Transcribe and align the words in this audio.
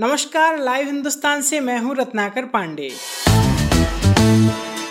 नमस्कार, 0.00 0.58
लाइव 0.58 0.86
हिंदुस्तान 0.86 1.42
से 1.42 1.60
मैं 1.60 1.78
हूँ 1.78 1.94
रत्नाकर 1.96 2.44
पांडे। 2.44 2.90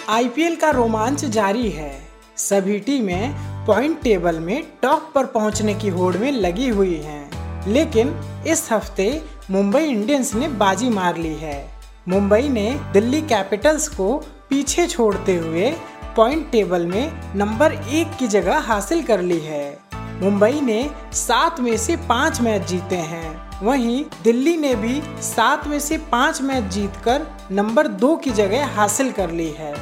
आईपीएल 0.09 0.55
का 0.55 0.69
रोमांच 0.69 1.25
जारी 1.25 1.69
है। 1.69 2.07
सभी 2.37 2.79
टीमें 2.79 3.35
पॉइंट 3.65 4.01
टेबल 4.01 4.39
में 4.39 4.63
टॉप 4.81 5.11
पर 5.15 5.25
पहुँचने 5.25 5.73
की 5.73 5.87
होड़ 5.87 6.17
में 6.17 6.31
लगी 6.31 6.67
हुई 6.67 6.95
हैं। 6.95 7.67
लेकिन 7.67 8.09
इस 8.47 8.71
हफ़्ते 8.71 9.21
मुंबई 9.51 9.83
इंडियंस 9.83 10.35
ने 10.35 10.47
बाजी 10.47 10.89
मार 10.89 11.17
ली 11.17 11.35
है। 11.35 11.69
मुंबई 12.07 12.49
ने 12.49 12.79
दिल्ली 12.93 13.21
कैपिटल्स 13.21 13.87
को 13.87 14.17
पीछे 14.49 14.87
छोड़ते 14.87 15.35
हुए 15.35 15.71
पॉइंट 16.15 16.51
टेबल 16.51 16.85
में 16.85 17.35
नंबर 17.35 17.71
एक 17.71 18.17
की 18.19 18.27
जगह 18.27 18.57
हासिल 18.57 19.03
कर 19.03 19.21
ली 19.21 19.39
है। 19.39 19.79
मुंबई 19.95 20.61
ने 20.61 20.91
सात 21.13 21.59
में 21.59 21.77
से 21.77 21.95
पाँच 21.95 22.41
मैच 22.41 22.67
जीते 22.67 22.95
हैं। 22.95 23.44
वहीं 23.63 24.03
दिल्ली 24.23 24.57
ने 24.57 24.75
भी 24.75 25.01
सात 25.21 25.67
में 25.67 25.79
से 25.79 25.97
पाँच 25.97 26.41
मैच 26.41 26.63
जीतकर 26.63 27.25
नंबर 27.51 27.87
दो 27.87 28.15
की 28.15 28.29
जगह 28.29 28.65
हासिल 28.67 29.11
कर 29.11 29.31
ली 29.31 29.47
है। 29.49 29.73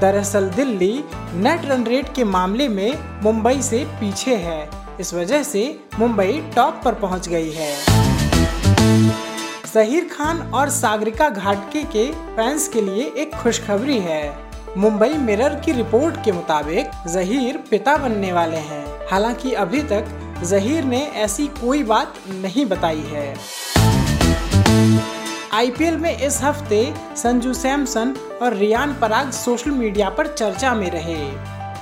दरअसल 0.00 0.48
दिल्ली 0.48 1.04
नेट 1.34 1.64
रन 1.64 1.84
रेट 1.84 2.14
के 2.14 2.24
मामले 2.24 2.68
में 2.68 2.98
मुंबई 3.22 3.62
से 3.62 3.84
पीछे 4.00 4.36
है। 4.36 4.68
इस 5.00 5.14
वजह 5.14 5.42
से 5.42 5.80
मुंबई 5.98 6.42
टॉप 6.56 6.80
पर 6.84 6.94
पहुँच 6.94 7.28
गई 7.28 7.50
है। 7.50 7.74
जहीर 9.74 10.08
खान 10.12 10.38
और 10.38 10.70
सागरिका 10.70 11.28
घाटके 11.28 11.82
के 11.82 12.10
फैंस 12.12 12.68
के 12.68 12.80
लिए 12.80 13.12
एक 13.16 13.34
खुशखबरी 13.34 13.98
है। 13.98 14.34
मुंबई 14.76 15.08
मिरर 15.08 15.54
की 15.54 15.72
रिपोर्ट 15.72 16.24
के 16.24 16.32
मुताबिक 16.32 16.90
जहीर 17.08 17.56
पिता 17.70 17.96
बनने 17.96 18.32
वाले 18.32 18.56
हैं। 18.56 18.84
हालाँकि 19.10 19.52
अभी 19.52 19.82
तक 19.82 20.18
जहीर 20.44 20.84
ने 20.84 21.00
ऐसी 21.16 21.46
कोई 21.60 21.82
बात 21.82 22.14
नहीं 22.28 22.66
बताई 22.66 23.04
है। 23.06 23.34
आईपीएल 25.52 25.96
में 25.96 26.16
इस 26.18 26.40
हफ़्ते 26.42 26.94
संजू 27.16 27.52
सैमसन 27.54 28.14
और 28.42 28.54
रियान 28.54 28.94
पराग 28.94 29.30
सोशल 29.30 29.70
मीडिया 29.70 30.08
पर 30.10 30.26
चर्चा 30.26 30.74
में 30.74 30.90
रहे। 30.90 31.20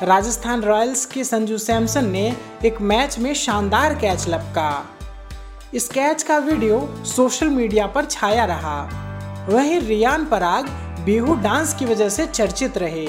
राजस्थान 0.06 0.62
रॉयल्स 0.62 1.05
के 1.06 1.25
संजू 1.25 1.58
सैमसन 1.58 2.11
ने 2.11 2.36
एक 2.64 2.80
मैच 2.80 3.19
में 3.19 3.33
शानदार 3.34 3.94
कैच 3.94 4.28
लपका। 4.28 4.84
इस 5.74 5.89
कैच 5.89 6.22
का 6.22 6.39
वीडियो 6.39 6.78
सोशल 7.06 7.48
मीडिया 7.48 7.86
पर 7.86 8.05
छाया 8.05 8.45
रहा। 8.45 8.80
वहीं 9.48 9.80
रियान 9.80 10.24
पराग 10.27 10.69
बिहू 11.05 11.34
डांस 11.34 11.74
की 11.74 11.84
वजह 11.84 12.08
से 12.08 12.27
चर्चित 12.27 12.78
रहे। 12.78 13.06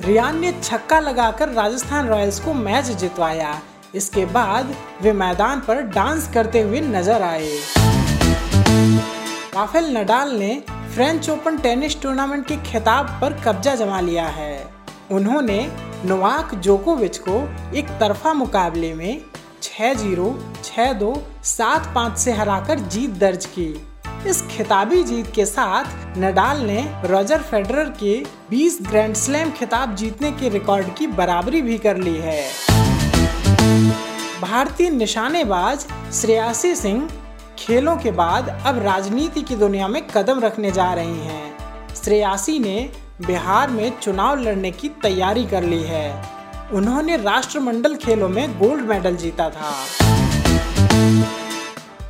रियान 0.00 0.38
ने 0.40 0.52
छक्का 0.62 1.00
लगाकर 1.00 1.48
राजस्थान 1.48 2.08
रॉयल्स 2.08 2.40
को 2.40 2.54
मैच 2.54 2.84
जितवाया। 2.84 3.60
इसके 3.96 4.24
बाद 4.26 4.74
वे 5.02 5.12
मैदान 5.12 5.60
पर 5.60 5.80
डांस 5.90 6.28
करते 6.34 6.60
हुए 6.60 6.80
नज़र 6.80 7.22
आए। 7.22 7.50
राफेल 9.54 9.96
नडाल 9.96 10.32
ने 10.38 10.62
फ्रेंच 10.94 11.28
ओपन 11.30 11.56
टेनिस 11.58 12.00
टूर्नामेंट 12.02 12.46
के 12.46 12.56
खिताब 12.62 13.18
पर 13.20 13.40
कब्जा 13.44 13.74
जमा 13.74 14.00
लिया 14.00 14.26
है। 14.28 14.66
उन्होंने 15.10 15.58
नोवाक 16.04 16.54
जोकोविच 16.54 17.18
को 17.18 17.40
एक 17.76 17.88
तरफा 18.00 18.32
मुकाबले 18.34 18.92
में 18.94 19.20
6-0, 19.62 20.32
6-2, 20.64 21.12
7-5 21.44 22.16
से 22.18 22.32
हराकर 22.32 22.80
जीत 22.88 23.10
दर्ज 23.18 23.46
की। 23.46 23.68
इस 24.28 24.42
खिताबी 24.46 25.02
जीत 25.02 25.32
के 25.34 25.44
साथ 25.46 26.18
नडाल 26.18 26.60
ने 26.60 26.84
रॉजर 27.04 27.42
फेडरर 27.42 27.90
के 28.02 28.14
20 28.50 28.78
ग्रैंड 28.82 29.14
स्लैम 29.14 29.50
खिताब 29.50 29.94
जीतने 29.94 30.30
के 30.32 30.48
रिकॉर्ड 30.48 30.94
की 30.94 31.06
बराबरी 31.06 31.62
भी 31.62 31.78
कर 31.78 31.96
ली 31.96 32.16
है। 32.16 32.42
भारतीय 34.46 34.88
निशानेबाज 34.90 35.84
श्रेयासी 36.14 36.74
सिंह 36.76 37.08
खेलों 37.58 37.96
के 37.96 38.10
बाद 38.10 38.48
अब 38.66 38.78
राजनीति 38.78 39.40
की 39.42 39.56
दुनिया 39.56 39.88
में 39.88 40.00
कदम 40.08 40.40
रखने 40.40 40.70
जा 40.70 40.92
रही 40.94 41.18
हैं। 41.20 41.94
श्रेयासी 41.94 42.58
ने 42.58 42.74
बिहार 43.26 43.70
में 43.70 43.98
चुनाव 44.00 44.38
लड़ने 44.40 44.70
की 44.70 44.88
तैयारी 45.02 45.44
कर 45.46 45.62
ली 45.62 45.82
है 45.82 46.06
उन्होंने 46.72 47.16
राष्ट्रमंडल 47.16 47.96
खेलों 47.96 48.28
में 48.28 48.58
गोल्ड 48.58 48.84
मेडल 48.84 49.16
जीता 49.16 49.48
था 49.50 49.72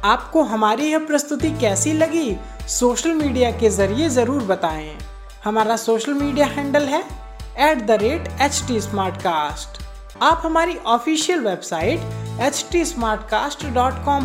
आपको 0.05 0.43
हमारी 0.43 0.91
यह 0.91 1.07
प्रस्तुति 1.07 1.51
कैसी 1.61 1.93
लगी 1.93 2.37
सोशल 2.69 3.15
मीडिया 3.15 3.51
के 3.51 3.71
ज़रिए 3.71 4.09
ज़रूर 4.09 4.43
बताएँ। 4.43 4.93
हमारा 5.45 5.77
सोशल 5.77 6.15
मीडिया 6.15 6.47
हैंडल 6.47 6.85
है 6.85 7.03
at 7.71 7.87
the 7.87 7.99
rate 8.03 8.29
H 8.41 8.63
T 8.69 8.81
आप 10.23 10.43
हमारी 10.45 10.77
ऑफिशियल 10.87 11.41
वेबसाइट 11.41 12.26
एच 12.43 12.65
टी 12.73 12.85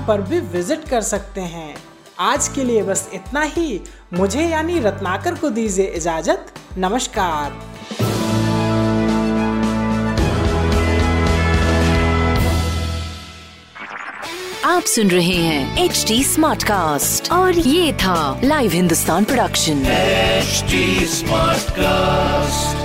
पर 0.07 0.21
भी 0.21 0.39
विज़िट 0.39 0.89
कर 0.89 1.01
सकते 1.01 1.41
हैं। 1.41 1.75
आज 2.19 2.47
के 2.47 2.63
लिए 2.63 2.83
बस 2.83 3.09
इतना 3.13 3.41
ही। 3.41 3.81
मुझे 4.13 4.47
यानी 4.47 4.79
रत्नाकर 4.79 5.35
को 5.35 5.49
दीजिए 5.49 5.85
इजाज़त। 5.85 6.51
नमस्कार। 6.77 7.51
आप 14.65 14.83
सुन 14.83 15.07
रहे 15.07 15.35
हैं 15.35 15.85
एच 15.85 16.05
डी 16.07 16.23
स्मार्ट 16.23 16.63
कास्ट 16.63 17.31
और 17.31 17.53
ये 17.53 17.93
था 17.93 18.41
live 18.43 18.71
Hindustan 18.71 19.23
production 19.23 19.83
smart 21.07 21.75
Smartcast. 21.75 22.80